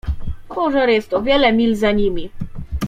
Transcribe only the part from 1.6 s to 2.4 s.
za nimi."